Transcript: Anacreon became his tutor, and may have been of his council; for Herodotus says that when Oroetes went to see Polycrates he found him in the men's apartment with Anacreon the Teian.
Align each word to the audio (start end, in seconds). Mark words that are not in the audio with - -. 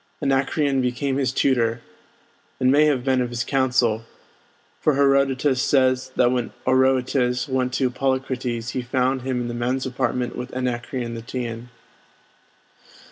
Anacreon 0.19 0.81
became 0.81 1.17
his 1.17 1.31
tutor, 1.31 1.81
and 2.59 2.71
may 2.71 2.85
have 2.85 3.03
been 3.03 3.21
of 3.21 3.29
his 3.29 3.43
council; 3.43 4.03
for 4.79 4.95
Herodotus 4.95 5.61
says 5.61 6.11
that 6.15 6.31
when 6.31 6.53
Oroetes 6.65 7.47
went 7.47 7.71
to 7.73 7.87
see 7.89 7.93
Polycrates 7.93 8.71
he 8.71 8.81
found 8.81 9.21
him 9.21 9.41
in 9.41 9.47
the 9.47 9.53
men's 9.53 9.85
apartment 9.85 10.35
with 10.35 10.55
Anacreon 10.55 11.13
the 11.13 11.21
Teian. 11.21 11.67